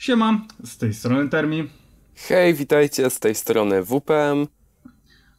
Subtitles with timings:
[0.00, 1.68] Siema, z tej strony Termi.
[2.28, 4.46] Hej, witajcie, z tej strony WPM.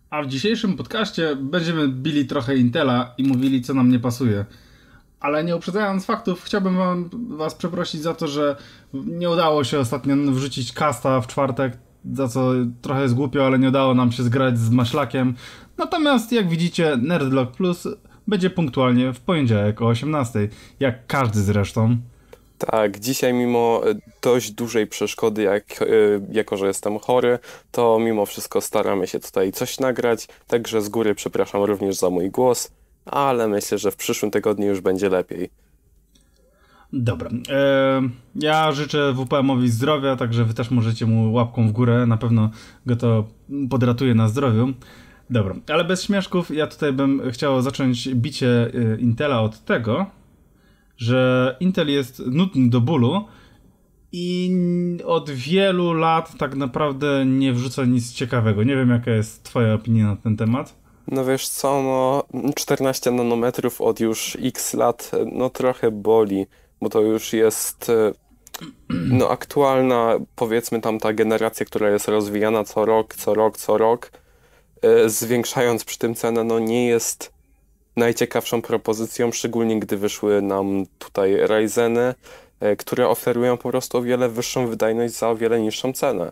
[0.09, 4.45] A w dzisiejszym podcaście będziemy bili trochę Intela i mówili, co nam nie pasuje.
[5.19, 8.55] Ale nie uprzedzając faktów, chciałbym wam, was przeprosić za to, że
[8.93, 11.77] nie udało się ostatnio wrzucić kasta w czwartek,
[12.13, 12.51] za co
[12.81, 15.35] trochę jest głupio, ale nie udało nam się zgrać z Maślakiem.
[15.77, 17.87] Natomiast jak widzicie, Nerdlock Plus
[18.27, 20.49] będzie punktualnie w poniedziałek o 18,
[20.79, 21.97] jak każdy zresztą.
[22.67, 25.85] Tak, dzisiaj mimo e, dość dużej przeszkody, jak, e,
[26.31, 27.39] jako że jestem chory,
[27.71, 32.29] to mimo wszystko staramy się tutaj coś nagrać, także z góry przepraszam również za mój
[32.29, 32.71] głos,
[33.05, 35.49] ale myślę, że w przyszłym tygodniu już będzie lepiej.
[36.93, 37.29] Dobra.
[37.49, 38.01] E,
[38.35, 42.49] ja życzę WPM-owi zdrowia, także wy też możecie mu łapką w górę, na pewno
[42.85, 43.27] go to
[43.69, 44.73] podratuje na zdrowiu.
[45.29, 50.05] Dobra, ale bez śmieszków, ja tutaj bym chciał zacząć bicie Intela od tego,
[51.01, 53.25] że Intel jest nudny do bólu
[54.11, 54.51] i
[55.05, 58.63] od wielu lat tak naprawdę nie wrzuca nic ciekawego.
[58.63, 60.75] Nie wiem, jaka jest twoja opinia na ten temat.
[61.07, 61.81] No wiesz co,
[62.33, 66.45] no 14 nanometrów od już x lat, no trochę boli,
[66.81, 68.13] bo to już jest e,
[68.89, 74.11] no aktualna, powiedzmy tam ta generacja, która jest rozwijana co rok, co rok, co rok,
[74.81, 77.40] e, zwiększając przy tym cenę, no nie jest
[77.95, 82.13] najciekawszą propozycją, szczególnie gdy wyszły nam tutaj Ryzeny,
[82.59, 86.31] e, które oferują po prostu o wiele wyższą wydajność za o wiele niższą cenę.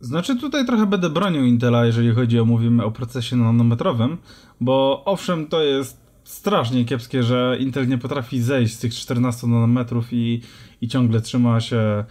[0.00, 4.18] Znaczy tutaj trochę będę bronił Intela, jeżeli chodzi o mówimy o procesie nanometrowym,
[4.60, 10.12] bo owszem to jest strasznie kiepskie, że Intel nie potrafi zejść z tych 14 nanometrów
[10.12, 10.40] i,
[10.80, 12.04] i ciągle trzyma się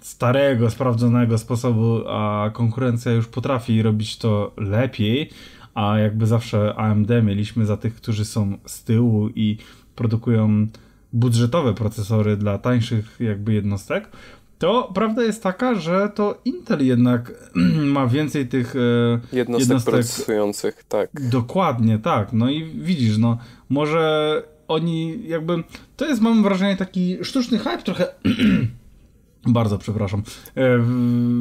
[0.00, 5.30] starego, sprawdzonego sposobu, a konkurencja już potrafi robić to lepiej
[5.74, 9.58] a jakby zawsze AMD mieliśmy za tych, którzy są z tyłu i
[9.94, 10.66] produkują
[11.12, 14.08] budżetowe procesory dla tańszych jakby jednostek,
[14.58, 17.50] to prawda jest taka, że to Intel jednak
[17.94, 18.78] ma więcej tych e,
[19.36, 21.10] jednostek, jednostek procesujących, tak.
[21.30, 22.32] Dokładnie, tak.
[22.32, 23.38] No i widzisz, no
[23.68, 25.64] może oni jakby,
[25.96, 28.06] to jest mam wrażenie taki sztuczny hype trochę
[29.46, 30.22] bardzo przepraszam,
[30.54, 30.78] e,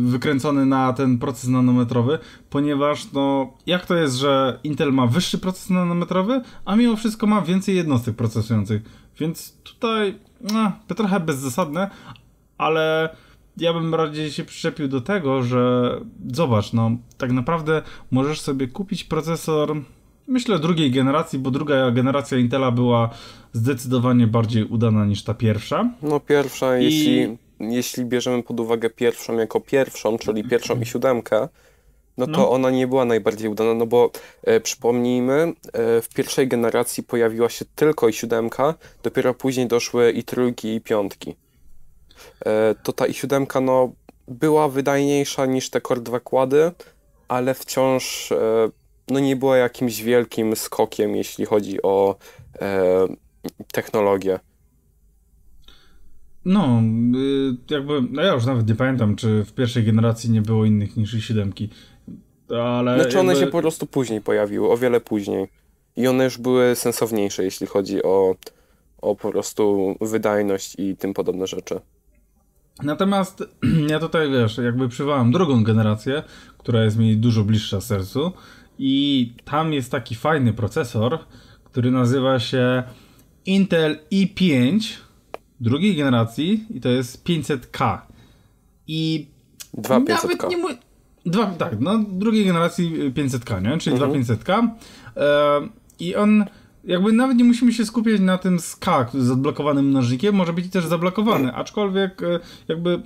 [0.06, 5.70] wykręcony na ten proces nanometrowy, ponieważ no, jak to jest, że Intel ma wyższy proces
[5.70, 8.82] nanometrowy, a mimo wszystko ma więcej jednostek procesujących,
[9.20, 10.16] więc tutaj
[10.54, 11.90] no, to trochę bezzasadne,
[12.58, 13.16] ale
[13.58, 15.92] ja bym bardziej się przyczepił do tego, że
[16.34, 19.76] zobacz, no tak naprawdę możesz sobie kupić procesor
[20.28, 23.10] myślę drugiej generacji, bo druga generacja Intela była
[23.54, 25.92] zdecydowanie bardziej udana niż ta pierwsza.
[26.02, 26.84] No pierwsza, I...
[26.84, 31.48] jeśli jeśli bierzemy pod uwagę pierwszą jako pierwszą, czyli pierwszą i siódemkę,
[32.18, 32.52] no to no.
[32.52, 34.12] ona nie była najbardziej udana, no bo
[34.44, 40.24] e, przypomnijmy, e, w pierwszej generacji pojawiła się tylko i siódemka, dopiero później doszły i
[40.24, 41.36] trójki i piątki.
[42.46, 43.92] E, to ta i siódemka no
[44.28, 46.72] była wydajniejsza niż te Core 2 kłady,
[47.28, 48.70] ale wciąż e,
[49.08, 52.16] no nie była jakimś wielkim skokiem, jeśli chodzi o
[52.62, 53.08] e,
[53.72, 54.40] technologię.
[56.50, 56.82] No,
[57.16, 60.98] y, jakby, no ja już nawet nie pamiętam, czy w pierwszej generacji nie było innych
[60.98, 61.70] niż i siódemki,
[62.62, 63.02] ale...
[63.02, 63.46] Znaczy one jakby...
[63.46, 65.48] się po prostu później pojawiły, o wiele później.
[65.96, 68.36] I one już były sensowniejsze, jeśli chodzi o,
[69.02, 71.80] o po prostu wydajność i tym podobne rzeczy.
[72.84, 73.44] Natomiast
[73.92, 76.24] ja tutaj, wiesz, jakby przywołam drugą generację,
[76.58, 78.32] która jest mi dużo bliższa sercu
[78.80, 81.20] i tam jest taki fajny procesor,
[81.64, 82.84] który nazywa się
[83.46, 85.09] Intel i5
[85.62, 87.98] drugiej generacji i to jest 500K.
[88.88, 89.28] I
[89.78, 90.08] 2500K.
[90.08, 90.68] Nawet nie mu...
[91.26, 93.78] Dwa, tak, no drugiej generacji 500K, nie?
[93.78, 94.12] Czyli mhm.
[94.12, 94.70] 2500K.
[95.18, 96.46] E, I on
[96.84, 100.86] jakby nawet nie musimy się skupiać na tym SK z odblokowanym mnożnikiem, może być też
[100.86, 103.02] zablokowany, aczkolwiek e, jakby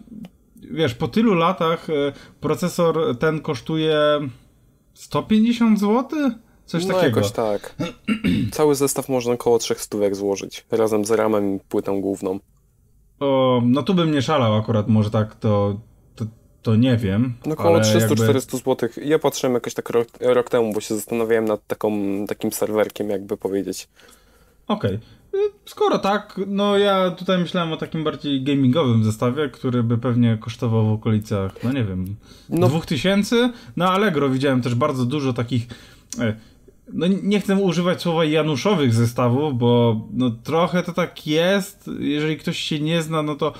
[0.71, 1.93] wiesz, po tylu latach e,
[2.39, 3.97] procesor ten kosztuje
[4.93, 6.31] 150 zł?
[6.65, 7.17] Coś no takiego.
[7.17, 7.75] jakoś tak.
[8.51, 12.39] Cały zestaw można około 300 stówek złożyć, razem z ramem i płytą główną.
[13.19, 15.79] O, no tu bym nie szalał akurat, może tak to,
[16.15, 16.25] to,
[16.61, 17.33] to nie wiem.
[17.45, 18.39] No około 300-400 jakby...
[18.41, 18.89] zł.
[19.05, 21.91] Ja patrzyłem jakoś tak rok, rok, temu, bo się zastanawiałem nad taką,
[22.27, 23.89] takim serwerkiem, jakby powiedzieć.
[24.67, 24.95] Okej.
[24.95, 25.23] Okay.
[25.65, 30.85] Skoro tak, no ja tutaj myślałem o takim bardziej gamingowym zestawie, który by pewnie kosztował
[30.85, 32.15] w okolicach, no nie wiem,
[32.49, 32.67] no.
[32.67, 33.53] 2000.
[33.75, 35.67] Na Allegro widziałem też bardzo dużo takich
[36.19, 36.35] e,
[36.93, 41.89] no nie chcę używać słowa januszowych zestawów, bo no trochę to tak jest.
[41.99, 43.53] Jeżeli ktoś się nie zna, no to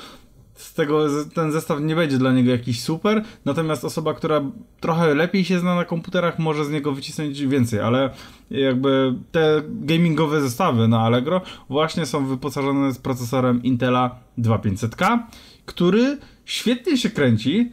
[0.56, 4.42] z tego ten zestaw nie będzie dla niego jakiś super, natomiast osoba, która
[4.80, 8.10] trochę lepiej się zna na komputerach, może z niego wycisnąć więcej, ale
[8.52, 15.20] jakby te gamingowe zestawy na Allegro właśnie są wyposażone z procesorem Intela 2500K,
[15.66, 17.72] który świetnie się kręci,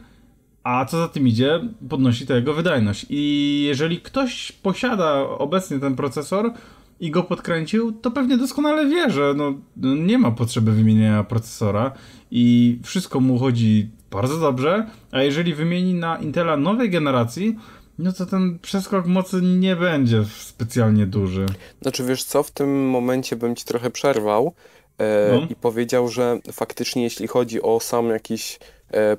[0.63, 1.59] a co za tym idzie,
[1.89, 3.05] podnosi to jego wydajność.
[3.09, 6.53] I jeżeli ktoś posiada obecnie ten procesor
[6.99, 9.53] i go podkręcił, to pewnie doskonale wie, że no,
[9.95, 11.91] nie ma potrzeby wymienienia procesora
[12.31, 17.55] i wszystko mu chodzi bardzo dobrze, a jeżeli wymieni na Intela nowej generacji,
[17.99, 21.45] no to ten przeskok mocy nie będzie specjalnie duży.
[21.81, 24.53] Znaczy wiesz co, w tym momencie bym ci trochę przerwał
[24.97, 25.47] e, no.
[25.49, 28.59] i powiedział, że faktycznie jeśli chodzi o sam jakiś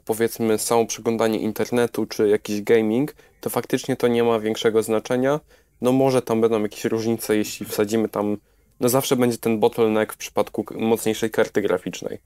[0.04, 5.40] powiedzmy samo przeglądanie internetu czy jakiś gaming, to faktycznie to nie ma większego znaczenia.
[5.80, 8.36] No może tam będą jakieś różnice, jeśli wsadzimy tam,
[8.80, 12.18] no zawsze będzie ten bottleneck w przypadku mocniejszej karty graficznej,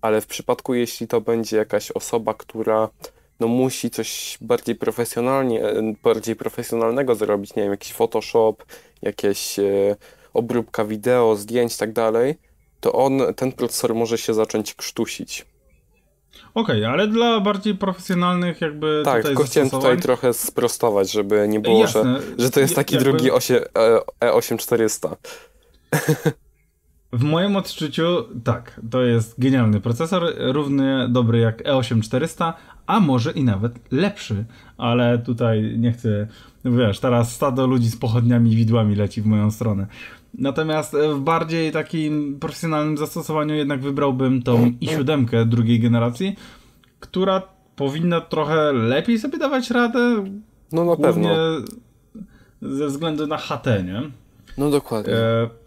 [0.00, 2.88] ale w przypadku jeśli to będzie jakaś osoba, która
[3.40, 8.56] no musi coś bardziej profesjonalnie, e, bardziej profesjonalnego zrobić, nie wiem, jakiś Photoshop,
[9.02, 9.96] jakieś e,
[10.34, 12.34] obróbka wideo, zdjęć, tak dalej,
[12.80, 15.46] to on, ten procesor może się zacząć krztusić.
[16.54, 21.60] Okej, okay, ale dla bardziej profesjonalnych jakby Tak, tylko chciałem tutaj trochę sprostować, żeby nie
[21.60, 22.20] było, Jasne.
[22.20, 23.10] że, że to jest taki jakby...
[23.10, 25.16] drugi E8400.
[27.12, 32.52] W moim odczuciu tak, to jest genialny procesor, równie dobry jak E8400,
[32.86, 34.44] a może i nawet lepszy,
[34.76, 36.28] ale tutaj nie chcę,
[36.64, 39.86] wiesz, teraz stado ludzi z pochodniami i widłami leci w moją stronę.
[40.34, 46.36] Natomiast w bardziej takim profesjonalnym zastosowaniu jednak wybrałbym tą i7 drugiej generacji,
[47.00, 47.42] która
[47.76, 50.24] powinna trochę lepiej sobie dawać radę.
[50.72, 51.28] No na pewno.
[52.62, 54.02] Ze względu na HT, nie?
[54.58, 55.14] No dokładnie.
[55.14, 55.62] E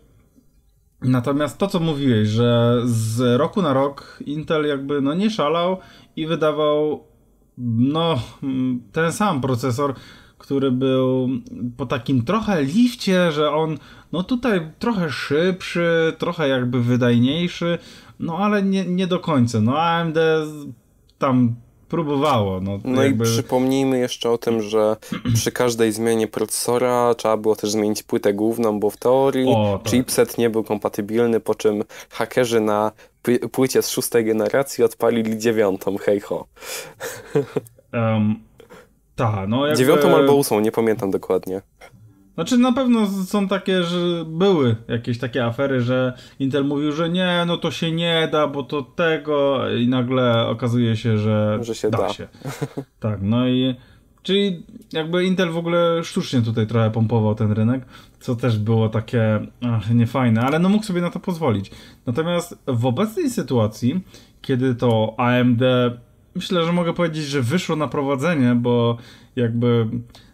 [1.02, 5.78] Natomiast to, co mówiłeś, że z roku na rok Intel jakby no nie szalał
[6.16, 7.04] i wydawał
[7.78, 8.20] no
[8.92, 9.94] ten sam procesor,
[10.46, 11.30] który był
[11.78, 13.78] po takim trochę lifcie, że on
[14.12, 17.78] no tutaj trochę szybszy, trochę jakby wydajniejszy,
[18.20, 19.62] no ale nie, nie do końca.
[19.62, 20.18] No AMD
[21.18, 21.56] tam
[21.90, 22.62] próbowało.
[22.62, 23.26] No, no jakby...
[23.26, 24.98] i przypomnijmy jeszcze o tym, że
[25.36, 29.92] przy każdej zmianie procesora trzeba było też zmienić płytę główną, bo w teorii o, tak.
[29.92, 32.92] chipset nie był kompatybilny, po czym hakerzy na
[33.52, 36.46] płycie z szóstej generacji odpalili dziewiątą, hej ho.
[37.94, 38.45] Um,
[39.16, 39.78] ta, no jakby...
[39.78, 41.62] Dziewiątą albo ósmą, nie pamiętam dokładnie.
[42.36, 47.44] Znaczy na pewno są takie, że były jakieś takie afery, że Intel mówił, że nie,
[47.48, 51.90] no to się nie da, bo to tego i nagle okazuje się, że, że się
[51.90, 52.10] da, da.
[52.10, 52.28] się.
[53.00, 53.76] Tak, no i
[54.24, 54.64] czyli
[54.94, 57.86] jakby Intel w ogóle sztucznie tutaj trochę pompował ten rynek,
[58.20, 61.72] co też było takie ach, niefajne, ale no mógł sobie na to pozwolić.
[62.06, 64.02] Natomiast w obecnej sytuacji,
[64.42, 65.62] kiedy to AMD
[66.36, 68.98] myślę, że mogę powiedzieć, że wyszło na prowadzenie, bo
[69.36, 69.88] jakby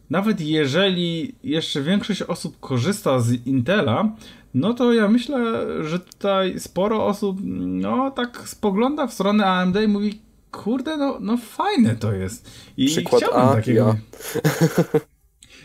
[0.09, 4.15] nawet jeżeli jeszcze większość osób korzysta z Intela,
[4.53, 9.87] no to ja myślę, że tutaj sporo osób, no tak spogląda w stronę AMD i
[9.87, 10.21] mówi,
[10.51, 12.51] kurde, no, no fajne to jest.
[12.77, 13.95] I Przykład chciałbym A, takiego.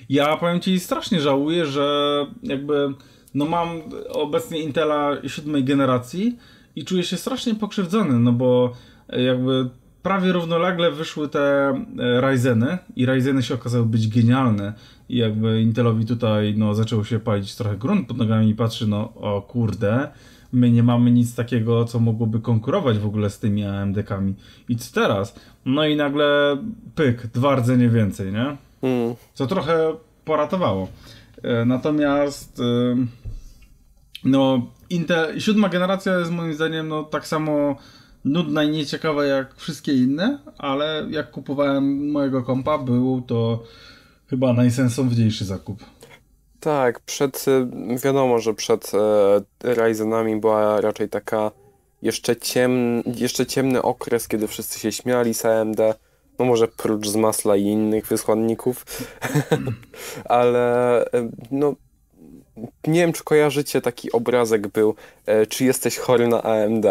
[0.08, 0.26] Ja.
[0.28, 2.94] ja powiem ci, strasznie żałuję, że jakby,
[3.34, 3.68] no mam
[4.08, 6.36] obecnie Intela siódmej generacji
[6.76, 8.72] i czuję się strasznie pokrzywdzony, no bo
[9.08, 9.70] jakby
[10.06, 11.68] prawie równolegle wyszły te
[11.98, 14.72] e, Ryzeny i Ryzeny się okazały być genialne
[15.08, 19.14] i jakby Intelowi tutaj no, zaczęło się palić trochę grunt pod nogami i patrzy, no
[19.14, 20.08] o kurde,
[20.52, 24.34] my nie mamy nic takiego, co mogłoby konkurować w ogóle z tymi AMD-kami.
[24.68, 25.34] I co teraz?
[25.64, 26.56] No i nagle
[26.94, 28.56] pyk, dwa rdzenie więcej, nie?
[28.82, 29.14] Mm.
[29.34, 29.94] Co trochę
[30.24, 30.88] poratowało.
[31.42, 32.62] E, natomiast
[34.24, 37.76] no Intel, siódma generacja jest moim zdaniem no tak samo
[38.26, 43.62] nudna i nieciekawa jak wszystkie inne, ale jak kupowałem mojego kompa, był to
[44.26, 45.84] chyba najsensowniejszy zakup.
[46.60, 47.44] Tak, przed,
[48.04, 51.50] wiadomo, że przed e, Ryzenami była raczej taka
[52.02, 55.80] jeszcze, ciem, jeszcze ciemny okres, kiedy wszyscy się śmiali z AMD,
[56.38, 58.84] no może prócz z masla i innych wysłanników,
[60.24, 61.74] ale e, no
[62.86, 64.94] nie wiem, czy kojarzycie taki obrazek był,
[65.26, 66.86] e, czy jesteś chory na AMD.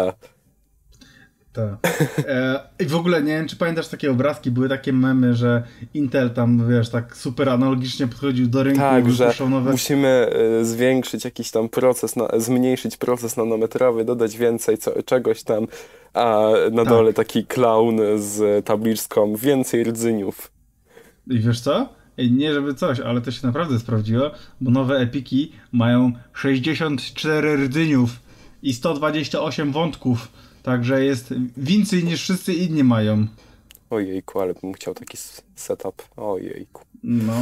[1.56, 1.98] Tak.
[2.28, 5.62] E, I w ogóle nie wiem, czy pamiętasz takie obrazki, były takie memy, że
[5.94, 9.70] Intel tam, wiesz, tak super analogicznie podchodził do rynku tak, i że nowe...
[9.70, 15.66] musimy e, zwiększyć jakiś tam proces, zmniejszyć proces nanometrowy, dodać więcej co, czegoś tam,
[16.14, 16.40] a
[16.72, 16.92] na tak.
[16.92, 20.50] dole taki clown z tabliczką więcej rdzyniów.
[21.26, 21.88] I wiesz co?
[22.30, 28.10] Nie żeby coś, ale to się naprawdę sprawdziło, bo nowe epiki mają 64 rdzyniów
[28.62, 30.28] i 128 wątków
[30.66, 33.26] Także jest więcej niż wszyscy inni mają.
[33.90, 35.18] Ojejku, ale bym chciał taki
[35.54, 36.02] setup.
[36.16, 36.82] Ojejku.
[37.02, 37.34] No,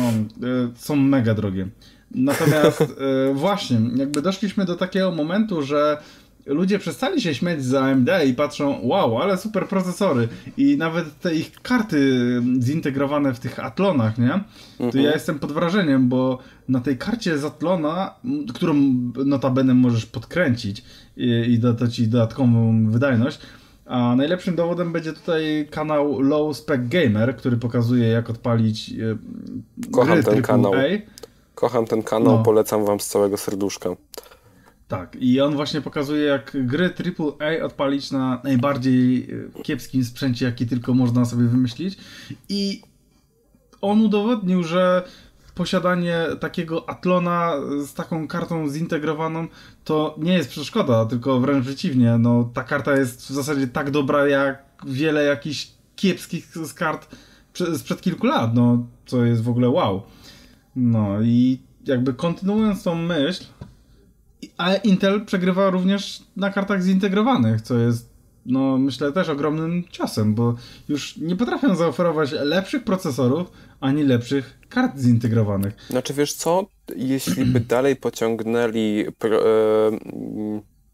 [0.43, 1.69] y, są mega drogie.
[2.11, 2.81] Natomiast
[3.31, 5.99] y, właśnie, jakby doszliśmy do takiego momentu, że
[6.47, 11.35] ludzie przestali się śmiać z AMD i patrzą, wow, ale super procesory i nawet te
[11.35, 14.41] ich karty zintegrowane w tych Atlonach, nie?
[14.79, 15.05] To mhm.
[15.05, 18.15] ja jestem pod wrażeniem, bo na tej karcie z Atlona,
[18.55, 18.75] którą
[19.25, 20.85] notabene możesz podkręcić
[21.17, 23.39] i, i da ci dodatkową wydajność,
[23.87, 30.23] a najlepszym dowodem będzie tutaj kanał Low Spec Gamer, który pokazuje jak odpalić e, Kocham
[30.23, 30.73] ten kanał.
[31.55, 32.43] Kocham ten kanał, no.
[32.43, 33.91] polecam wam z całego serduszka.
[34.89, 40.67] Tak, i on właśnie pokazuje, jak gry AAA odpalić na najbardziej e, kiepskim sprzęcie, jaki
[40.67, 41.99] tylko można sobie wymyślić.
[42.49, 42.83] I
[43.81, 45.03] on udowodnił, że
[45.55, 47.53] posiadanie takiego Atlona
[47.87, 49.47] z taką kartą zintegrowaną
[49.85, 52.19] to nie jest przeszkoda, tylko wręcz przeciwnie.
[52.19, 57.17] No, ta karta jest w zasadzie tak dobra jak wiele jakichś kiepskich z kart
[57.77, 60.03] sprzed kilku lat, no, co jest w ogóle wow.
[60.77, 63.45] No i jakby kontynuując tą myśl,
[64.57, 68.15] a Intel przegrywa również na kartach zintegrowanych, co jest
[68.47, 70.55] no myślę też ogromnym ciosem, bo
[70.89, 75.75] już nie potrafią zaoferować lepszych procesorów, ani lepszych kart zintegrowanych.
[75.91, 79.91] Znaczy wiesz co, jeśli by dalej pociągnęli pro, e,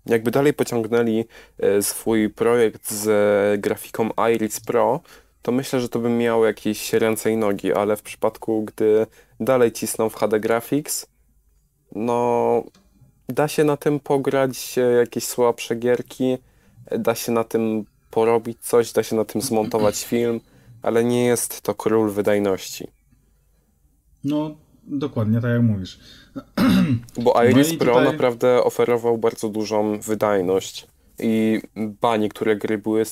[0.06, 1.24] jakby dalej pociągnęli
[1.58, 5.00] e, swój projekt z grafiką Iris Pro,
[5.42, 9.06] to myślę, że to by miało jakieś ręce i nogi, ale w przypadku, gdy
[9.40, 11.06] dalej cisną w HD Graphics,
[11.94, 12.64] no
[13.32, 16.38] da się na tym pograć jakieś słabsze gierki,
[16.98, 20.40] da się na tym porobić coś, da się na tym zmontować film,
[20.82, 22.88] ale nie jest to król wydajności.
[24.24, 26.00] No, dokładnie tak jak mówisz.
[27.24, 28.12] Bo Iris no Pro tutaj...
[28.12, 30.86] naprawdę oferował bardzo dużą wydajność
[31.22, 33.04] i ba, niektóre gry były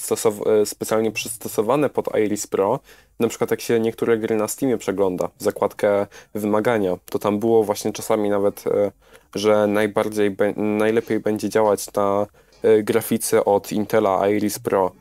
[0.64, 2.80] specjalnie przystosowane pod Iris Pro.
[3.20, 7.92] Na przykład jak się niektóre gry na Steamie przegląda, zakładkę wymagania, to tam było właśnie
[7.92, 8.92] czasami nawet, e,
[9.34, 12.26] że najbardziej, najlepiej będzie działać na
[12.62, 14.92] e, grafice od Intela Iris Pro.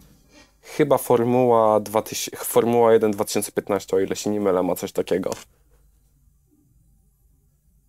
[0.61, 5.31] Chyba Formuła, 2000, Formuła 1 2015, o ile się nie mylę, ma coś takiego.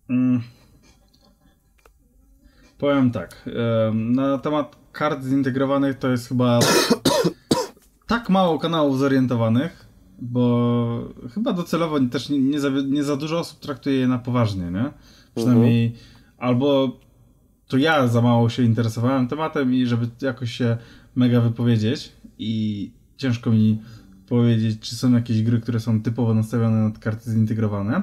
[0.09, 0.41] Mm.
[2.77, 3.49] Powiem tak.
[3.93, 6.59] Na temat kart zintegrowanych to jest chyba
[8.07, 9.87] tak mało kanałów zorientowanych,
[10.21, 14.71] bo chyba docelowo też nie, nie, za, nie za dużo osób traktuje je na poważnie,
[14.71, 14.91] nie?
[15.35, 16.03] Przynajmniej mhm.
[16.37, 16.97] albo
[17.67, 20.77] to ja za mało się interesowałem tematem i żeby jakoś się
[21.15, 23.81] mega wypowiedzieć i ciężko mi
[24.27, 28.01] powiedzieć, czy są jakieś gry, które są typowo nastawione na karty zintegrowane,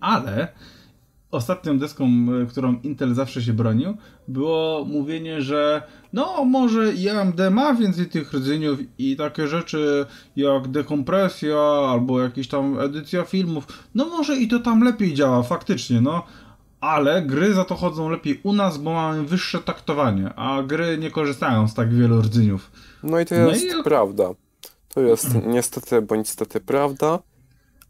[0.00, 0.48] ale
[1.30, 2.04] ostatnią deską,
[2.42, 3.96] e, którą Intel zawsze się bronił,
[4.28, 10.06] było mówienie, że no może AMD ma więcej tych rdzeniów i takie rzeczy
[10.36, 11.58] jak dekompresja
[11.90, 16.22] albo jakieś tam edycja filmów, no może i to tam lepiej działa faktycznie, no
[16.80, 21.10] ale gry za to chodzą lepiej u nas, bo mamy wyższe taktowanie, a gry nie
[21.10, 22.70] korzystają z tak wielu rdzeniów.
[23.02, 23.82] No i to jest no i...
[23.82, 24.24] prawda.
[24.88, 27.18] To jest niestety bądź niestety prawda.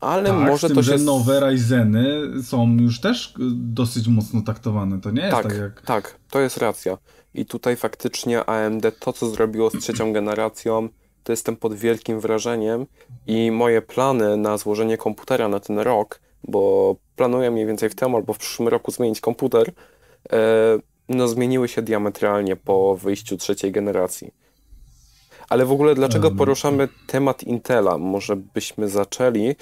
[0.01, 0.99] Ale tak, może tym, to się.
[0.99, 5.01] Że nowe Ryzeny są już też dosyć mocno taktowane.
[5.01, 5.83] To nie jest tak, tak jak.
[5.83, 6.99] Tak, to jest racja.
[7.35, 10.89] I tutaj faktycznie AMD to, co zrobiło z trzecią generacją,
[11.25, 12.87] to jestem pod wielkim wrażeniem
[13.27, 18.15] i moje plany na złożenie komputera na ten rok, bo planuję mniej więcej w tym
[18.15, 19.73] albo w przyszłym roku zmienić komputer,
[20.33, 20.39] e,
[21.09, 24.31] no zmieniły się diametralnie po wyjściu trzeciej generacji.
[25.49, 27.99] Ale w ogóle dlaczego poruszamy temat Intela?
[27.99, 29.55] Może byśmy zaczęli E...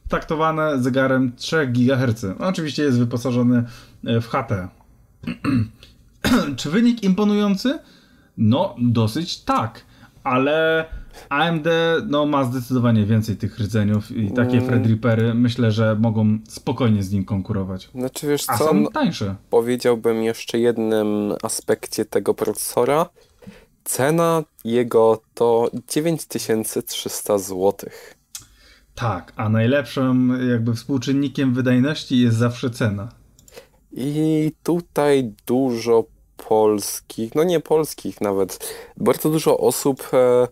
[0.09, 2.25] taktowane zegarem 3 GHz.
[2.39, 3.63] Oczywiście jest wyposażony
[4.05, 4.51] e, w HT.
[6.57, 7.79] Czy wynik imponujący?
[8.38, 9.86] No, dosyć tak.
[10.24, 10.86] ale
[11.29, 11.67] AMD
[12.07, 14.65] no, ma zdecydowanie więcej tych rdzeniów i takie mm.
[14.67, 17.89] Threadrippery myślę, że mogą spokojnie z nim konkurować.
[17.95, 18.65] Znaczy wiesz A co?
[18.65, 19.35] są tańsze.
[19.49, 23.09] Powiedziałbym jeszcze jednym aspekcie tego procesora.
[23.83, 27.73] Cena jego to 9300 zł.
[28.95, 33.09] Tak, a najlepszym jakby współczynnikiem wydajności jest zawsze cena.
[33.91, 36.05] I tutaj dużo
[36.47, 40.47] polskich, no nie polskich nawet, bardzo dużo osób e,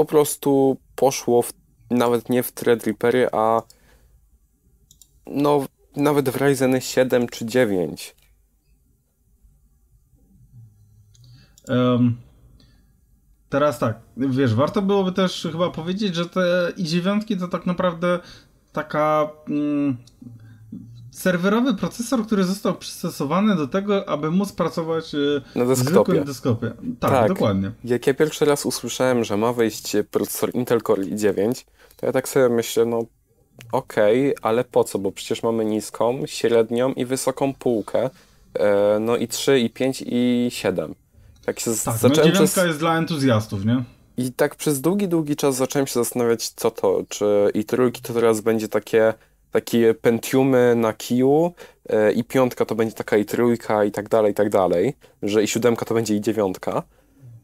[0.00, 1.52] po prostu poszło w,
[1.90, 3.62] nawet nie w Threadrippery, a
[5.26, 5.66] no
[5.96, 8.16] nawet w Ryzen 7 czy 9.
[11.68, 12.16] Um,
[13.48, 18.18] teraz tak, wiesz, warto byłoby też chyba powiedzieć, że te i9 to tak naprawdę
[18.72, 19.96] taka mm,
[21.10, 26.24] serwerowy procesor, który został przystosowany do tego, aby móc pracować e, na desktopie.
[26.24, 26.72] desktopie.
[27.00, 27.72] Tak, tak, dokładnie.
[27.84, 31.64] Jak ja pierwszy raz usłyszałem, że ma wejść procesor Intel Core i9,
[31.96, 33.04] to ja tak sobie myślę, no
[33.72, 34.98] okej, okay, ale po co?
[34.98, 38.10] Bo przecież mamy niską, średnią i wysoką półkę.
[38.54, 40.94] E, no i 3, i 5, i 7.
[41.44, 42.66] Tak, się tak no dziewiątka przez...
[42.66, 43.84] jest dla entuzjastów, nie?
[44.16, 48.14] I tak przez długi, długi czas zacząłem się zastanawiać, co to, czy i trójki to
[48.14, 49.14] teraz będzie takie
[49.50, 51.52] takie Pentiumy na kiju
[51.88, 55.42] e, i piątka to będzie taka i trójka i tak dalej, i tak dalej, że
[55.42, 56.82] i siódemka to będzie i dziewiątka.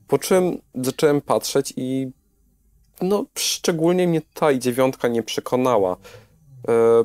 [0.08, 2.10] Po czym zacząłem patrzeć i
[3.02, 5.96] no szczególnie mnie ta i dziewiątka nie przekonała.
[6.68, 7.04] E,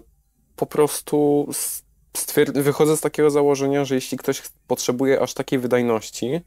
[0.56, 1.48] po prostu
[2.54, 6.42] wychodzę z takiego założenia, że jeśli ktoś potrzebuje aż takiej wydajności,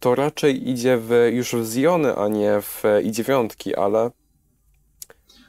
[0.00, 4.10] to raczej idzie w, już w Ziony, a nie w i dziewiątki, ale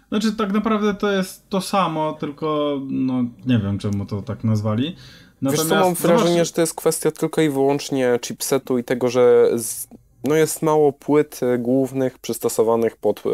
[0.09, 4.95] znaczy, tak naprawdę to jest to samo, tylko no nie wiem, czemu to tak nazwali.
[5.41, 6.47] Natomiast, Wiesz co, mam wrażenie, zobacz...
[6.47, 9.87] że to jest kwestia tylko i wyłącznie chipsetu i tego, że z,
[10.23, 13.29] no jest mało płyt e, głównych przystosowanych pod y,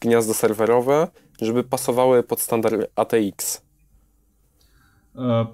[0.00, 1.08] gniazdo serwerowe,
[1.40, 3.62] żeby pasowały pod standard ATX.
[5.18, 5.46] E,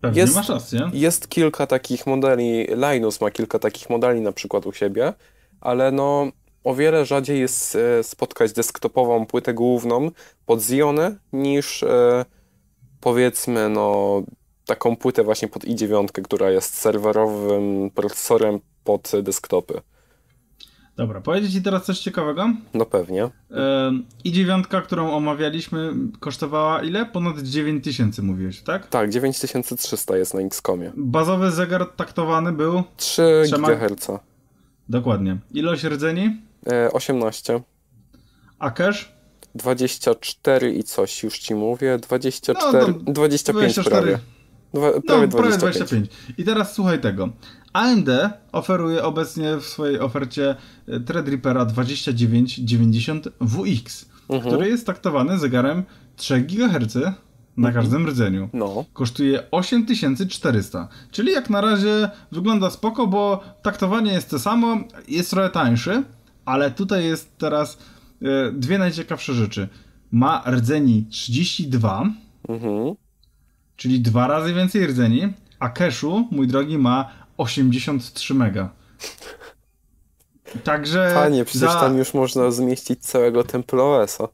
[0.00, 0.90] pewnie jest, masz rację.
[0.92, 5.12] Jest kilka takich modeli, Linus ma kilka takich modeli na przykład u siebie,
[5.60, 6.32] ale no
[6.64, 10.10] o wiele rzadziej jest e, spotkać desktopową płytę główną
[10.46, 12.24] pod Xionę niż e,
[13.00, 14.22] powiedzmy no
[14.66, 19.80] taką płytę właśnie pod i9, która jest serwerowym procesorem pod desktopy.
[20.96, 22.50] Dobra, powiedzieć Ci teraz coś ciekawego?
[22.74, 23.28] No pewnie.
[24.24, 27.06] i9, którą omawialiśmy, kosztowała ile?
[27.06, 28.86] Ponad 9000 mówiłeś, tak?
[28.86, 30.92] Tak, 9300 jest na Xcomie.
[30.96, 32.82] Bazowy zegar taktowany był?
[32.96, 34.10] 3 GHz.
[34.88, 35.36] Dokładnie.
[35.52, 36.36] Ilość rdzeni?
[36.92, 37.54] 18.
[37.54, 37.60] E,
[38.58, 39.12] A cash?
[39.54, 41.98] 24 i coś, już ci mówię.
[41.98, 43.90] 24, no, 25 24.
[43.90, 44.18] prawie.
[44.74, 45.60] Dwa, no, prawie, 25.
[45.60, 46.10] 25.
[46.38, 47.28] I teraz słuchaj tego.
[47.72, 48.08] AMD
[48.52, 50.56] oferuje obecnie w swojej ofercie
[50.88, 54.54] e, Threadrippera 2990WX, mhm.
[54.54, 55.82] który jest taktowany zegarem
[56.16, 56.94] 3 GHz
[57.56, 57.74] na mhm.
[57.74, 58.48] każdym rdzeniu.
[58.52, 58.84] No.
[58.92, 60.88] Kosztuje 8400.
[61.10, 64.76] Czyli jak na razie wygląda spoko, bo taktowanie jest to samo,
[65.08, 66.02] jest trochę tańszy,
[66.44, 67.78] ale tutaj jest teraz
[68.22, 69.68] e, dwie najciekawsze rzeczy.
[70.12, 72.04] Ma rdzeni 32,
[72.48, 72.94] mhm.
[73.76, 78.70] czyli dwa razy więcej rdzeni, a cache'u, mój drogi, ma 83 mega.
[80.64, 81.10] Także.
[81.14, 81.80] Panie, przecież za...
[81.80, 84.28] tam już można zmieścić całego TempleOS-a.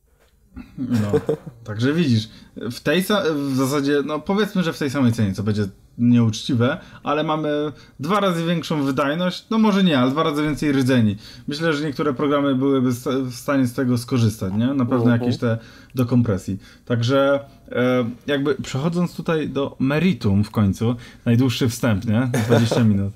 [0.78, 3.02] No, także widzisz, w tej
[3.34, 5.68] w zasadzie, no powiedzmy, że w tej samej cenie, co będzie
[5.98, 11.16] nieuczciwe, ale mamy dwa razy większą wydajność, no może nie, ale dwa razy więcej rdzeni.
[11.48, 12.90] Myślę, że niektóre programy byłyby
[13.24, 14.66] w stanie z tego skorzystać, nie?
[14.66, 15.20] Na pewno -huh.
[15.20, 15.58] jakieś te
[15.94, 16.58] do kompresji.
[16.84, 17.40] Także
[17.72, 22.30] e, jakby przechodząc tutaj do meritum w końcu, najdłuższy wstęp, nie?
[22.46, 23.12] 20 minut.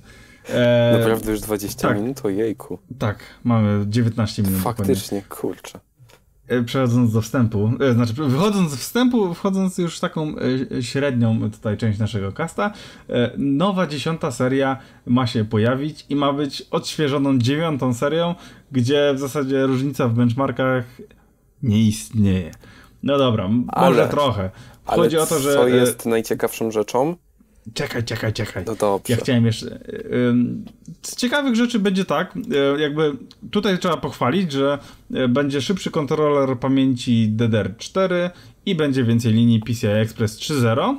[0.48, 2.20] E, Naprawdę już 20 tak, minut?
[2.24, 2.78] Ojejku.
[2.98, 4.60] Tak, mamy 19 minut.
[4.60, 5.36] Faktycznie, dokładnie.
[5.40, 5.80] kurczę.
[6.52, 10.34] E, przechodząc do wstępu, e, znaczy wychodząc z wstępu, wchodząc już w taką
[10.76, 12.72] e, średnią tutaj część naszego casta,
[13.38, 18.34] nowa dziesiąta seria ma się pojawić i ma być odświeżoną dziewiątą serią,
[18.72, 20.84] gdzie w zasadzie różnica w benchmarkach
[21.62, 22.50] nie istnieje.
[23.02, 24.50] No dobra, ale, może trochę.
[24.84, 25.54] Chodzi o to, że...
[25.54, 27.16] Co jest najciekawszą rzeczą?
[27.74, 28.64] Czekaj, czekaj, czekaj.
[28.66, 29.14] No dobrze.
[29.14, 29.78] Ja chciałem jeszcze.
[31.02, 32.34] Z ciekawych rzeczy będzie tak,
[32.76, 33.16] e, jakby
[33.50, 34.78] tutaj trzeba pochwalić, że
[35.14, 38.30] e, będzie szybszy kontroler pamięci DDR4
[38.66, 40.96] i będzie więcej linii PCI Express 3.0.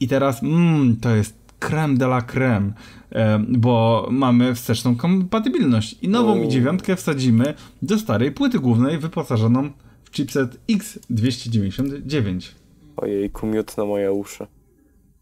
[0.00, 2.72] I teraz, mmm, to jest creme de la creme,
[3.12, 9.70] e, bo mamy wsteczną kompatybilność i nową i9 wsadzimy do starej płyty głównej wyposażoną
[10.04, 12.48] w chipset X299.
[12.96, 14.46] Ojej, kumiut na moje uszy.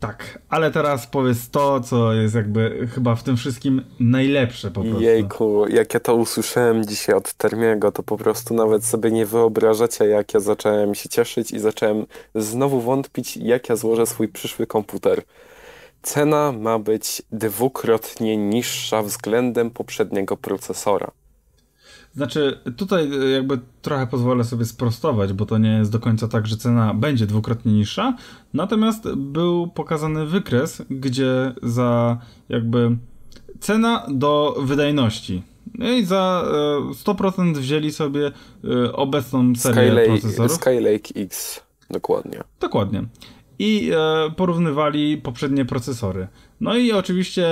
[0.00, 5.00] Tak, ale teraz powiedz to, co jest jakby chyba w tym wszystkim najlepsze po prostu.
[5.00, 10.04] Jejku, jak ja to usłyszałem dzisiaj od Termiego, to po prostu nawet sobie nie wyobrażacie,
[10.04, 15.22] jak ja zacząłem się cieszyć i zacząłem znowu wątpić, jak ja złożę swój przyszły komputer.
[16.02, 21.10] Cena ma być dwukrotnie niższa względem poprzedniego procesora.
[22.14, 26.46] Znaczy, tutaj e, jakby trochę pozwolę sobie sprostować, bo to nie jest do końca tak,
[26.46, 28.16] że cena będzie dwukrotnie niższa.
[28.54, 32.18] Natomiast był pokazany wykres, gdzie za
[32.48, 32.96] jakby
[33.60, 35.42] cena do wydajności.
[35.74, 36.44] No i za
[37.04, 38.32] 100% e, wzięli sobie
[38.64, 40.52] e, obecną serię Skylake, procesorów.
[40.52, 42.40] Skylake X, dokładnie.
[42.60, 43.04] Dokładnie
[43.58, 46.28] i e, porównywali poprzednie procesory.
[46.60, 47.46] No i oczywiście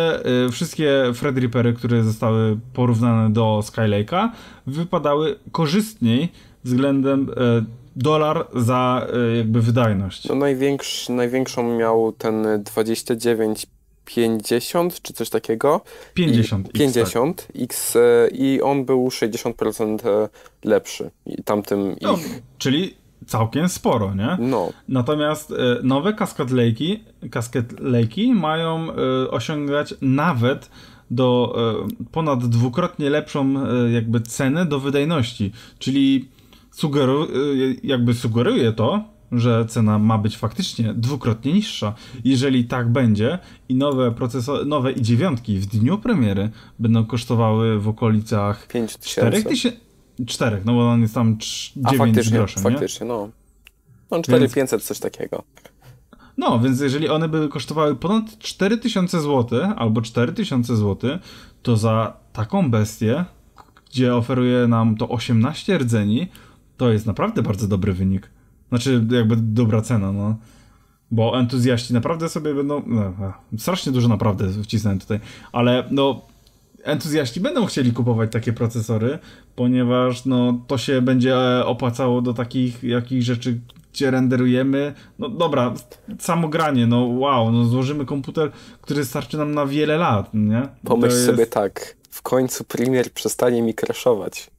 [0.46, 4.28] e, wszystkie Threadrippery, które zostały porównane do Skylake'a,
[4.66, 6.32] wypadały korzystniej
[6.64, 7.64] względem e,
[7.96, 10.28] dolar za e, jakby wydajność.
[10.28, 13.66] No największy, największą miał ten 29
[14.04, 15.80] 50 czy coś takiego.
[16.14, 16.68] 50.
[16.68, 17.62] I, 50 X, tak.
[17.62, 20.28] X e, i on był 60% e,
[20.64, 21.10] lepszy.
[21.26, 22.42] I tamtym no, ich...
[22.58, 22.94] Czyli
[23.26, 24.36] całkiem sporo, nie?
[24.40, 24.72] No.
[24.88, 26.12] Natomiast y, nowe
[27.30, 28.88] Cascade Lake'i mają
[29.24, 30.70] y, osiągać nawet
[31.10, 31.56] do
[32.00, 33.54] y, ponad dwukrotnie lepszą
[33.92, 36.28] jakby cenę do wydajności, czyli
[36.70, 37.26] sugeru,
[37.82, 41.94] jakby sugeruje to, że cena ma być faktycznie dwukrotnie niższa.
[42.24, 47.88] Jeżeli tak będzie i nowe procesory, nowe i dziewiątki w dniu premiery będą kosztowały w
[47.88, 48.68] okolicach
[49.00, 49.85] 4000
[50.26, 53.28] Czterech, no bo on jest tam 9 faktycznie, groszy, faktycznie, no.
[54.10, 54.88] No 4500, Więc...
[54.88, 55.42] coś takiego.
[56.36, 61.18] No, więc jeżeli one by kosztowały ponad 4000 zł albo 4000 zł,
[61.62, 63.24] to za taką bestię,
[63.90, 66.28] gdzie oferuje nam to 18 rdzeni,
[66.76, 68.30] to jest naprawdę bardzo dobry wynik.
[68.68, 70.36] Znaczy, jakby dobra cena, no.
[71.10, 72.82] Bo entuzjaści naprawdę sobie będą.
[72.86, 75.20] No, strasznie dużo naprawdę wcisnąłem tutaj,
[75.52, 76.22] ale no
[76.86, 79.18] entuzjaści będą chcieli kupować takie procesory,
[79.54, 83.60] ponieważ no, to się będzie e, opłacało do takich jakichś rzeczy,
[83.92, 84.94] gdzie renderujemy.
[85.18, 85.74] No dobra,
[86.18, 90.68] samo granie, no wow, no złożymy komputer, który starczy nam na wiele lat, nie?
[90.84, 91.26] Pomyśl jest...
[91.26, 94.50] sobie tak, w końcu Premiere przestanie mi crashować.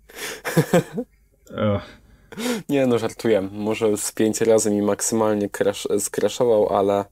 [2.70, 3.42] Nie no, żartuję.
[3.42, 7.06] Może z pięć razy mi maksymalnie crash, skraszował, ale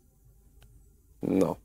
[1.24, 1.56] no.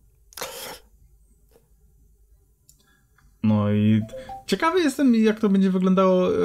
[3.42, 4.02] No i
[4.46, 6.38] ciekawy jestem, jak to będzie wyglądało e,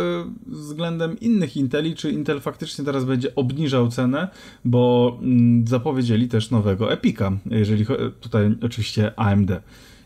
[0.48, 4.28] względem innych Inteli, czy Intel faktycznie teraz będzie obniżał cenę,
[4.66, 7.86] bo mm, zapowiedzieli też nowego Epica, jeżeli
[8.22, 9.52] tutaj oczywiście AMD.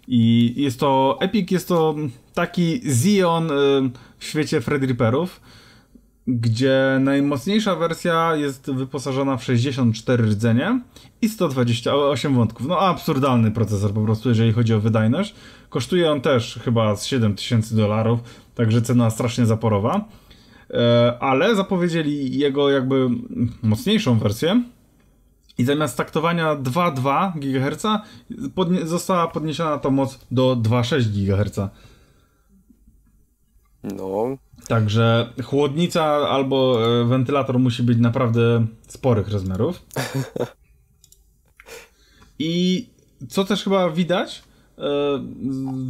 [0.07, 1.95] I jest to, Epic jest to
[2.33, 3.55] taki Xeon e,
[4.17, 5.41] w świecie Threadripperów,
[6.29, 10.81] gdzie najmocniejsza wersja jest wyposażona w 64 rdzenie
[11.21, 12.67] i 128 wątków.
[12.67, 15.35] No absurdalny procesor po prostu, jeżeli chodzi o wydajność.
[15.69, 18.19] Kosztuje on też chyba z 7000 dolarów,
[18.55, 20.05] także cena strasznie zaporowa.
[20.73, 23.09] E, ale zapowiedzieli jego jakby
[23.63, 24.63] mocniejszą wersję
[25.57, 27.85] i zamiast taktowania 2,2 GHz
[28.55, 31.59] podnie została podniesiona ta moc do 2,6 GHz.
[33.83, 34.37] No.
[34.67, 39.85] Także chłodnica albo e, wentylator musi być naprawdę sporych rozmiarów.
[42.39, 42.85] I
[43.29, 44.43] co też chyba widać,
[44.77, 44.81] e,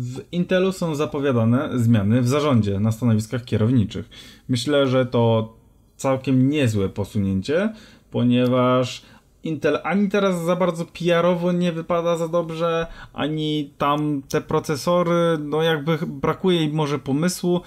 [0.02, 4.10] w Intelu są zapowiadane zmiany w zarządzie na stanowiskach kierowniczych.
[4.50, 5.54] Myślę, że to
[5.98, 7.74] całkiem niezłe posunięcie,
[8.12, 9.02] ponieważ
[9.44, 15.62] Intel ani teraz za bardzo PR-owo nie wypada za dobrze, ani tam te procesory, no
[15.62, 17.62] jakby brakuje im może pomysłu.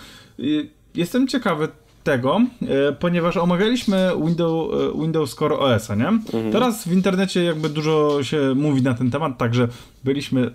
[0.94, 1.68] Jestem ciekawy
[2.04, 6.08] tego, e, ponieważ omawialiśmy Windows, e, Windows Core OS, nie?
[6.08, 6.52] Mhm.
[6.52, 9.68] Teraz w internecie jakby dużo się mówi na ten temat, także
[10.04, 10.50] byliśmy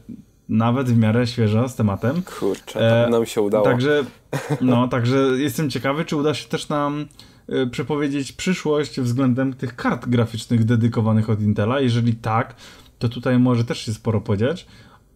[0.49, 2.21] nawet w miarę świeżo z tematem.
[2.39, 3.65] Kurczę, e, nam się udało.
[3.65, 4.03] Także,
[4.61, 7.05] no, także jestem ciekawy, czy uda się też nam
[7.49, 11.79] e, przepowiedzieć przyszłość względem tych kart graficznych dedykowanych od Intela.
[11.79, 12.55] Jeżeli tak,
[12.99, 14.67] to tutaj może też się sporo podziać,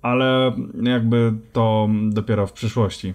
[0.01, 3.13] ale jakby to dopiero w przyszłości.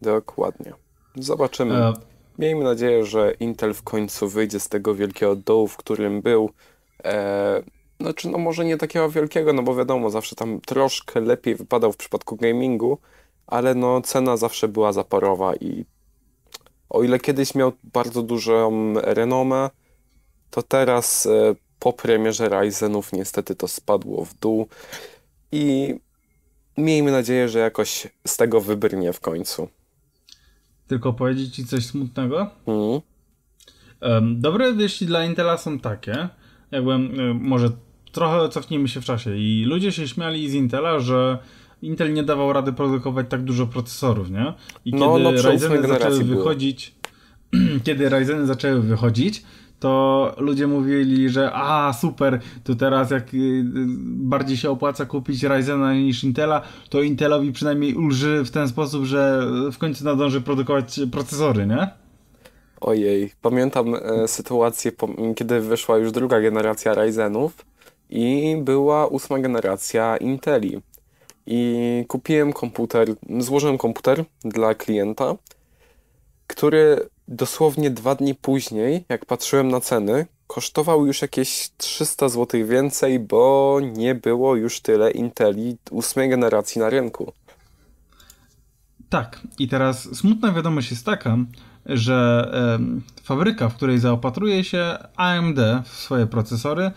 [0.00, 0.72] Dokładnie.
[1.16, 1.74] Zobaczymy.
[1.74, 1.92] E...
[2.38, 6.50] Miejmy nadzieję, że Intel w końcu wyjdzie z tego wielkiego dołu, w którym był.
[7.04, 7.62] E...
[8.00, 11.96] Znaczy, no może nie takiego wielkiego, no bo wiadomo, zawsze tam troszkę lepiej wypadał w
[11.96, 12.98] przypadku gamingu,
[13.46, 15.84] ale no cena zawsze była zaporowa i
[16.90, 19.70] o ile kiedyś miał bardzo dużą renomę,
[20.50, 24.66] to teraz e, po premierze Ryzenów niestety to spadło w dół
[25.52, 25.94] i
[26.76, 29.68] miejmy nadzieję, że jakoś z tego wybrnie w końcu
[30.92, 32.50] tylko powiedzieć ci coś smutnego.
[32.66, 34.40] Mm.
[34.40, 36.28] dobre wieści dla Intela są takie,
[36.70, 37.70] jakbym, y, może
[38.12, 41.38] trochę cofnijmy się w czasie i ludzie się śmiali z Intela, że
[41.82, 44.52] Intel nie dawał rady produkować tak dużo procesorów, nie?
[44.84, 46.94] I no, kiedy no, Ryzeny zaczęły wychodzić,
[47.84, 49.42] kiedy Ryzeny zaczęły wychodzić,
[49.82, 53.64] to ludzie mówili, że a super, to teraz jak y,
[54.06, 59.46] bardziej się opłaca kupić Ryzena niż Intela, to Intelowi przynajmniej ulży w ten sposób, że
[59.72, 61.90] w końcu nadąży produkować procesory, nie?
[62.80, 64.92] Ojej, pamiętam e, sytuację,
[65.36, 67.66] kiedy wyszła już druga generacja Ryzenów
[68.10, 70.80] i była ósma generacja Inteli.
[71.46, 75.34] I kupiłem komputer, złożyłem komputer dla klienta,
[76.46, 83.18] który dosłownie dwa dni później, jak patrzyłem na ceny, kosztował już jakieś 300 zł więcej,
[83.20, 87.32] bo nie było już tyle Inteli ósmej generacji na rynku.
[89.08, 91.36] Tak, i teraz smutna wiadomość jest taka,
[91.86, 96.90] że e, fabryka, w której zaopatruje się AMD w swoje procesory,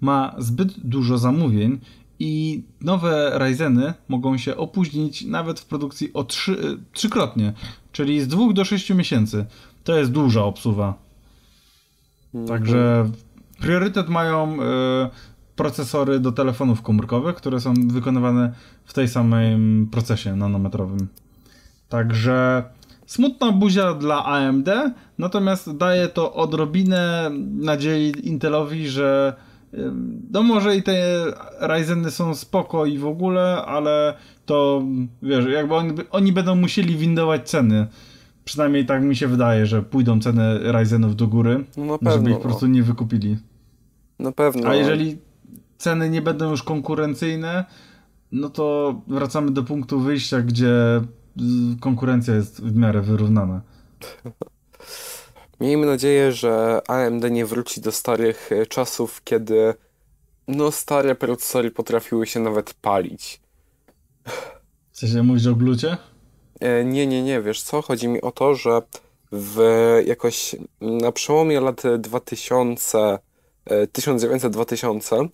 [0.00, 1.80] ma zbyt dużo zamówień
[2.18, 7.52] i nowe Ryzeny mogą się opóźnić nawet w produkcji o trzy, trzykrotnie,
[7.92, 9.46] czyli z dwóch do sześciu miesięcy.
[9.88, 10.94] To jest duża obsuwa.
[12.34, 12.48] Mhm.
[12.48, 13.10] Także
[13.60, 14.56] priorytet mają y,
[15.56, 18.52] procesory do telefonów komórkowych, które są wykonywane
[18.84, 21.08] w tej samym procesie nanometrowym.
[21.88, 22.64] Także
[23.06, 24.68] smutna buzia dla AMD,
[25.18, 29.36] natomiast daje to odrobinę nadziei Intelowi, że
[30.30, 31.24] no może i te
[31.60, 34.14] Ryzeny są spoko i w ogóle, ale
[34.46, 34.82] to
[35.22, 37.86] wiesz, jakby oni, oni będą musieli windować ceny.
[38.48, 42.36] Przynajmniej tak mi się wydaje, że pójdą ceny Ryzenów do góry, no pewno, żeby ich
[42.36, 43.36] po prostu nie wykupili.
[44.18, 44.68] Na pewno.
[44.68, 45.18] A jeżeli
[45.78, 47.64] ceny nie będą już konkurencyjne,
[48.32, 50.74] no to wracamy do punktu wyjścia, gdzie
[51.80, 53.60] konkurencja jest w miarę wyrównana.
[55.60, 59.74] Miejmy nadzieję, że AMD nie wróci do starych e, czasów, kiedy
[60.48, 63.40] no stare procesory potrafiły się nawet palić.
[64.92, 65.96] Chcesz mówić o glucie?
[66.60, 67.82] E, nie, nie, nie, wiesz co?
[67.82, 68.82] Chodzi mi o to, że
[69.32, 69.60] w
[70.06, 73.18] jakoś na przełomie lat 2000,
[73.66, 75.28] 1900-2000,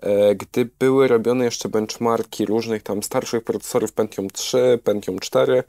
[0.00, 5.64] e, gdy były robione jeszcze benchmarki różnych tam starszych procesorów Pentium 3, Pentium 4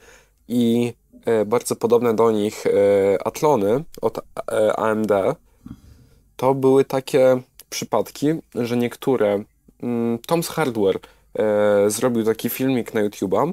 [0.48, 0.92] i
[1.26, 2.70] E, bardzo podobne do nich e,
[3.26, 5.12] Atlony od e, AMD,
[6.36, 9.44] to były takie przypadki, że niektóre.
[9.82, 10.98] Mm, Tom's Hardware
[11.86, 13.52] zrobił taki filmik na YouTube'a,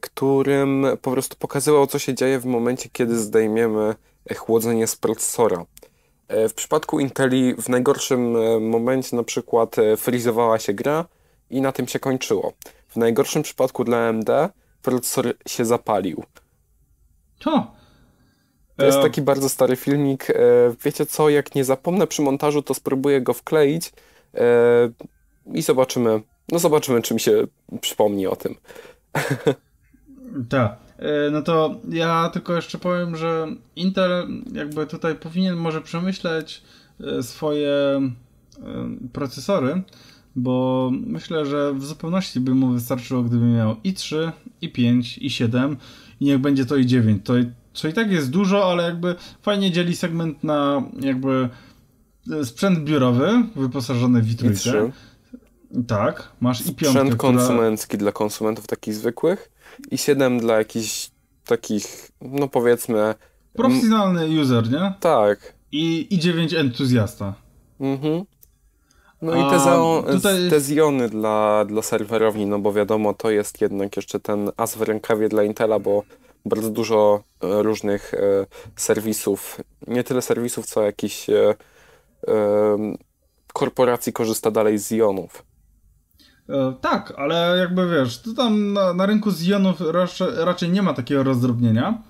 [0.00, 3.94] którym po prostu pokazywał, co się dzieje w momencie, kiedy zdejmiemy
[4.36, 5.64] chłodzenie z procesora.
[6.28, 8.36] W przypadku Inteli w najgorszym
[8.68, 11.04] momencie na przykład frizowała się gra
[11.50, 12.52] i na tym się kończyło.
[12.88, 14.30] W najgorszym przypadku dla AMD
[14.82, 16.24] procesor się zapalił.
[17.40, 17.76] Co?
[18.76, 20.30] To jest e, taki bardzo stary filmik.
[20.30, 20.34] E,
[20.84, 23.92] wiecie co, jak nie zapomnę przy montażu, to spróbuję go wkleić
[24.34, 24.42] e,
[25.54, 26.22] i zobaczymy.
[26.48, 27.44] No zobaczymy, czy mi się
[27.80, 28.54] przypomni o tym.
[30.48, 30.76] Tak.
[31.32, 36.62] No to ja tylko jeszcze powiem, że Intel jakby tutaj powinien może przemyśleć
[37.22, 38.00] swoje
[39.12, 39.82] procesory,
[40.36, 45.76] bo myślę, że w zupełności by mu wystarczyło, gdyby miał i3, i5, i7
[46.20, 47.18] i niech będzie to i9.
[47.22, 47.34] To,
[47.74, 51.48] co i tak jest dużo, ale jakby fajnie dzieli segment na jakby
[52.32, 54.90] e, sprzęt biurowy wyposażony w i3.
[55.88, 58.00] Tak, masz i piątkę, Sprzęt konsumencki która...
[58.00, 59.50] dla konsumentów takich zwykłych
[59.90, 61.10] i 7 dla jakichś
[61.46, 63.14] takich, no powiedzmy...
[63.52, 64.94] Profesjonalny user, nie?
[65.00, 65.54] Tak.
[65.72, 67.34] I, i 9 entuzjasta.
[67.80, 68.24] Mhm.
[69.22, 69.78] No i te, za,
[70.12, 70.50] tutaj...
[70.50, 74.82] te Ziony dla, dla serwerowni, no bo wiadomo, to jest jednak jeszcze ten as w
[74.82, 76.02] rękawie dla Intela, bo
[76.44, 78.18] bardzo dużo e, różnych e,
[78.76, 81.54] serwisów, nie tyle serwisów, co jakichś e,
[83.52, 85.44] korporacji korzysta dalej z Zionów.
[86.80, 91.22] Tak, ale jakby wiesz, to tam na, na rynku Zionów raczej, raczej nie ma takiego
[91.22, 92.02] rozdrobnienia.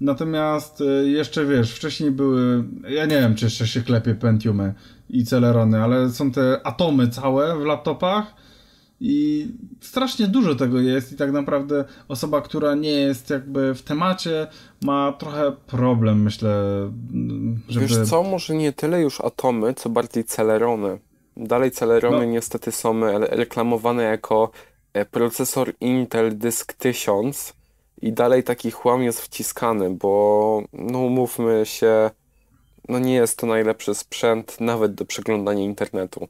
[0.00, 4.74] Natomiast jeszcze wiesz, wcześniej były, ja nie wiem, czy jeszcze się klepie Pentiumy
[5.10, 8.34] i Celerony, ale są te atomy całe w laptopach
[9.00, 9.48] i
[9.80, 14.46] strasznie dużo tego jest i tak naprawdę osoba, która nie jest jakby w temacie
[14.82, 16.50] ma trochę problem, myślę,
[17.68, 17.86] żeby...
[17.86, 20.98] Wiesz co, może nie tyle już atomy, co bardziej Celerony.
[21.36, 22.32] Dalej Celerony no.
[22.32, 24.50] niestety są reklamowane jako
[24.92, 27.52] e, procesor Intel Disk 1000
[28.02, 32.10] i dalej taki chłam jest wciskany, bo no umówmy się,
[32.88, 36.28] no nie jest to najlepszy sprzęt nawet do przeglądania internetu.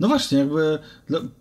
[0.00, 0.78] No właśnie, jakby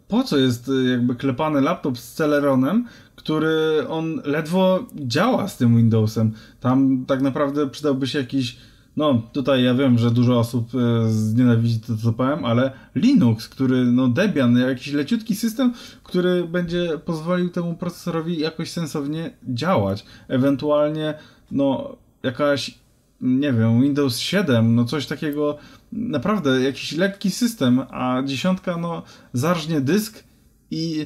[0.07, 5.77] po co jest y, jakby klepany laptop z Celeronem, który on ledwo działa z tym
[5.77, 6.33] Windowsem.
[6.59, 8.57] Tam tak naprawdę przydałby się jakiś
[8.99, 13.85] no tutaj ja wiem, że dużo osób e, znienawidzi to, co powiem, ale Linux, który,
[13.85, 20.05] no Debian, jakiś leciutki system, który będzie pozwolił temu procesorowi jakoś sensownie działać.
[20.27, 21.13] Ewentualnie,
[21.51, 22.79] no jakaś,
[23.21, 25.57] nie wiem, Windows 7, no coś takiego,
[25.91, 30.23] naprawdę jakiś lekki system, a dziesiątka, no zarżnie dysk
[30.71, 31.05] i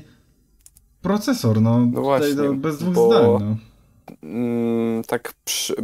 [1.02, 3.08] procesor, no, no właśnie, tutaj bez dwóch bo...
[3.08, 3.58] zdań, no.
[4.30, 5.76] Mm, tak przy,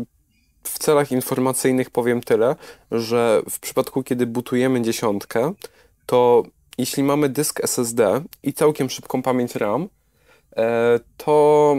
[0.64, 2.56] w celach informacyjnych powiem tyle,
[2.92, 5.54] że w przypadku, kiedy butujemy dziesiątkę,
[6.06, 6.44] to
[6.78, 9.90] jeśli mamy dysk SSD i całkiem szybką pamięć RAM,
[10.58, 11.76] e, to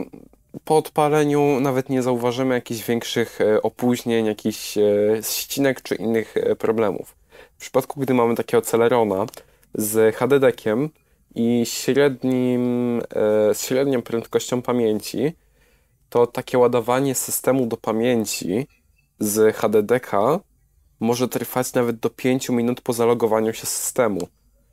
[0.65, 4.83] po odpaleniu nawet nie zauważymy jakichś większych e, opóźnień, jakichś e,
[5.23, 7.15] ścinek czy innych problemów.
[7.57, 9.27] W przypadku, gdy mamy takiego Celerona
[9.75, 10.89] z HDD-kiem
[11.35, 13.03] i średnim,
[13.55, 15.33] z średnią prędkością pamięci,
[16.11, 18.67] to takie ładowanie systemu do pamięci
[19.19, 20.41] z HDDK
[21.01, 24.29] może trwać nawet do 5 minut po zalogowaniu się systemu.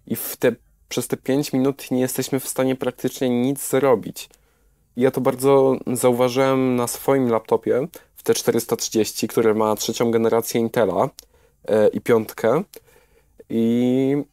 [0.07, 0.55] I te,
[0.89, 4.29] przez te 5 minut nie jesteśmy w stanie praktycznie nic zrobić.
[4.97, 11.09] Ja to bardzo zauważyłem na swoim laptopie w T430, który ma trzecią generację Intela
[11.67, 12.63] e, i piątkę.
[13.49, 14.23] I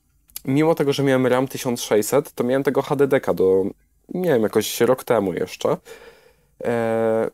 [0.45, 3.64] mimo tego, że miałem RAM 1600, to miałem tego HDDK do,
[4.14, 5.77] nie wiem, jakoś rok temu jeszcze.
[6.64, 7.31] E,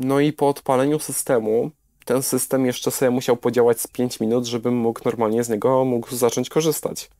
[0.00, 1.70] no i po odpaleniu systemu
[2.04, 6.14] ten system jeszcze sobie musiał podziałać z 5 minut, żebym mógł normalnie z niego mógł
[6.14, 7.10] zacząć korzystać.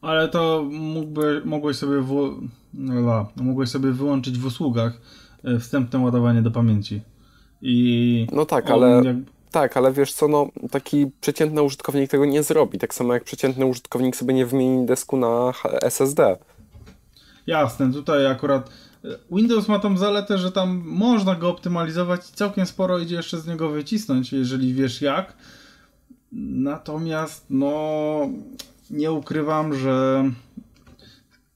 [0.00, 2.38] Ale to mógłby, mogłeś, sobie w,
[2.74, 5.00] no, mogłeś sobie wyłączyć w usługach
[5.44, 7.00] e, wstępne ładowanie do pamięci.
[7.62, 9.16] I no tak, ale jak...
[9.50, 12.78] tak, ale wiesz co, no taki przeciętny użytkownik tego nie zrobi.
[12.78, 15.52] Tak samo jak przeciętny użytkownik sobie nie wymieni desku na
[15.82, 16.36] SSD.
[17.46, 18.70] Jasne, tutaj akurat
[19.30, 23.46] Windows ma tą zaletę, że tam można go optymalizować i całkiem sporo idzie jeszcze z
[23.46, 25.36] niego wycisnąć, jeżeli wiesz jak.
[26.32, 27.80] Natomiast, no,
[28.90, 30.24] nie ukrywam, że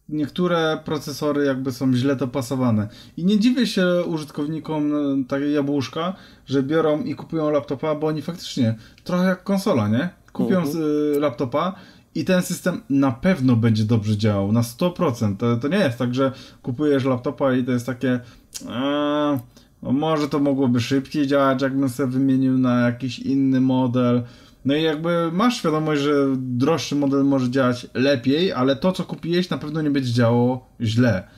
[0.08, 2.88] niektóre procesory jakby są źle dopasowane.
[3.16, 6.14] I nie dziwię się użytkownikom e, takiej jabłuszka,
[6.46, 10.08] że biorą i kupują laptopa, bo oni faktycznie trochę jak konsola, nie?
[10.32, 10.74] Kupią uh mhm.
[10.74, 11.20] -huh.
[11.20, 11.74] laptopa
[12.14, 15.36] i ten system na pewno będzie dobrze działał, na 100%.
[15.36, 18.20] To, to nie jest tak, że kupujesz laptopa i to jest takie
[18.68, 19.38] a,
[19.82, 24.22] no może to mogłoby szybciej działać, jakbym sobie wymienił na jakiś inny model.
[24.64, 29.50] No i jakby masz świadomość, że droższy model może działać lepiej, ale to, co kupiłeś,
[29.50, 31.28] na pewno nie będzie działało źle.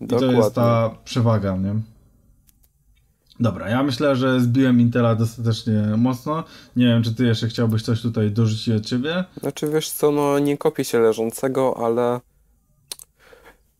[0.00, 0.36] I Dokładnie.
[0.36, 1.74] to jest ta przewaga, nie?
[3.40, 6.44] Dobra, ja myślę, że zbiłem Intela dostatecznie mocno.
[6.76, 9.24] Nie wiem, czy ty jeszcze chciałbyś coś tutaj dorzucić od ciebie?
[9.40, 12.20] Znaczy, wiesz co, no nie kopię się leżącego, ale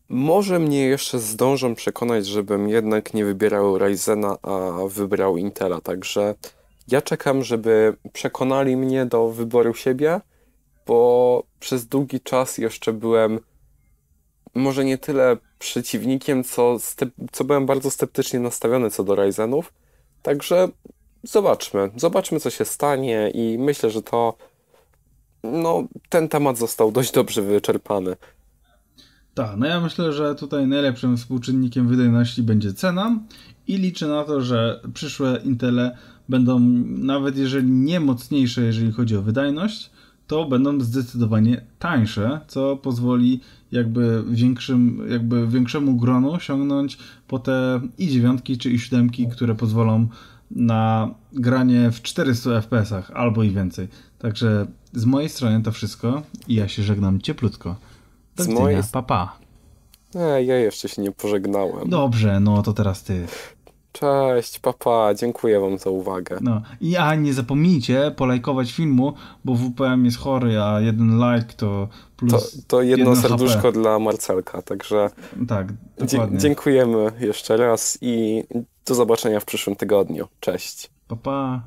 [0.09, 6.35] może mnie jeszcze zdążą przekonać, żebym jednak nie wybierał Ryzena, a wybrał Intela, także
[6.87, 10.21] ja czekam, żeby przekonali mnie do wyboru siebie,
[10.87, 13.39] bo przez długi czas jeszcze byłem
[14.55, 16.77] może nie tyle przeciwnikiem, co,
[17.31, 19.73] co byłem bardzo sceptycznie nastawiony co do Ryzenów.
[20.21, 20.69] Także
[21.23, 24.37] zobaczmy, zobaczmy co się stanie i myślę, że to
[25.43, 28.15] no, ten temat został dość dobrze wyczerpany.
[29.33, 33.19] Tak, no ja myślę, że tutaj najlepszym współczynnikiem wydajności będzie cena
[33.67, 35.97] i liczę na to, że przyszłe Intele
[36.29, 39.91] będą, nawet jeżeli nie mocniejsze, jeżeli chodzi o wydajność,
[40.31, 43.39] to będą zdecydowanie tańsze, co pozwoli
[43.71, 50.07] jakby większym, jakby większemu gronu sięgnąć po te i dziewiątki czy i siódemki, które pozwolą
[50.51, 53.87] na granie w 400 fps albo i więcej.
[54.19, 57.75] Także z mojej strony to wszystko i ja się żegnam cieplutko.
[58.35, 58.83] Do z widzenia, mojej...
[58.91, 59.39] pa pa.
[60.15, 61.89] E, ja jeszcze się nie pożegnałem.
[61.89, 63.27] Dobrze, no to teraz ty.
[63.91, 66.37] Cześć, papa, dziękuję wam za uwagę.
[66.41, 69.13] No i a nie zapomnijcie polajkować filmu,
[69.45, 72.31] bo WPM jest chory, a jeden like to plus.
[72.31, 73.71] To, to jedno serduszko HP.
[73.71, 75.09] dla Marcelka, także.
[75.47, 76.37] Tak, dokładnie.
[76.37, 78.43] dziękujemy jeszcze raz i
[78.85, 80.27] do zobaczenia w przyszłym tygodniu.
[80.39, 80.89] Cześć.
[81.07, 81.61] Pa, pa.